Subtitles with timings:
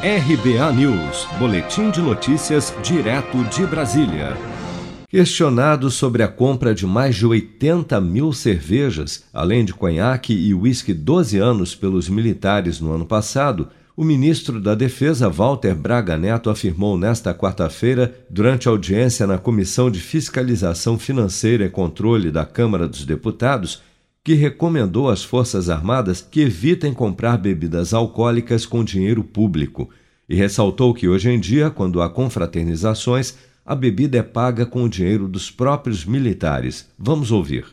[0.00, 4.36] RBA News, Boletim de Notícias, direto de Brasília.
[5.08, 10.94] Questionado sobre a compra de mais de 80 mil cervejas, além de conhaque e uísque
[10.94, 16.96] 12 anos pelos militares no ano passado, o ministro da Defesa, Walter Braga Neto, afirmou
[16.96, 23.82] nesta quarta-feira, durante audiência na Comissão de Fiscalização Financeira e Controle da Câmara dos Deputados,
[24.28, 29.88] que recomendou às Forças Armadas que evitem comprar bebidas alcoólicas com dinheiro público
[30.28, 34.88] e ressaltou que hoje em dia, quando há confraternizações, a bebida é paga com o
[34.88, 36.86] dinheiro dos próprios militares.
[36.98, 37.64] Vamos ouvir.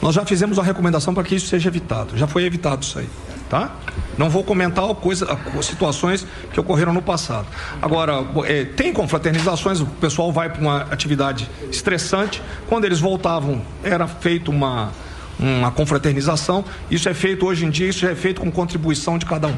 [0.00, 2.16] Nós já fizemos uma recomendação para que isso seja evitado.
[2.16, 3.08] Já foi evitado isso aí,
[3.50, 3.76] tá?
[4.16, 5.26] Não vou comentar coisa,
[5.60, 7.46] situações que ocorreram no passado.
[7.82, 12.42] Agora, é, tem confraternizações, o pessoal vai para uma atividade estressante.
[12.70, 14.92] Quando eles voltavam, era feito uma
[15.40, 16.64] uma confraternização.
[16.90, 19.56] Isso é feito hoje em dia, isso é feito com contribuição de cada um.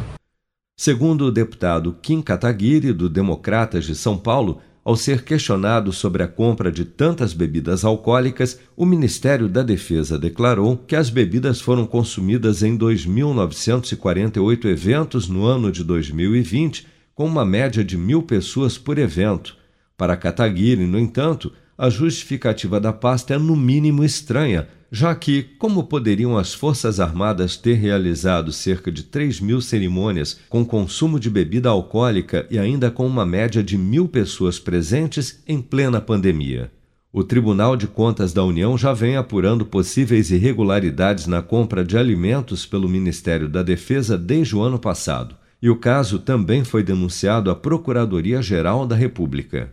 [0.76, 6.28] Segundo o deputado Kim Kataguiri, do Democratas de São Paulo, ao ser questionado sobre a
[6.28, 12.64] compra de tantas bebidas alcoólicas, o Ministério da Defesa declarou que as bebidas foram consumidas
[12.64, 19.56] em 2.948 eventos no ano de 2020, com uma média de mil pessoas por evento.
[19.96, 25.84] Para Kataguiri, no entanto, a justificativa da pasta é no mínimo estranha, já que, como
[25.84, 31.70] poderiam as Forças Armadas ter realizado cerca de 3 mil cerimônias com consumo de bebida
[31.70, 36.70] alcoólica e ainda com uma média de mil pessoas presentes em plena pandemia?
[37.10, 42.66] O Tribunal de Contas da União já vem apurando possíveis irregularidades na compra de alimentos
[42.66, 45.34] pelo Ministério da Defesa desde o ano passado.
[45.62, 49.72] E o caso também foi denunciado à Procuradoria-Geral da República.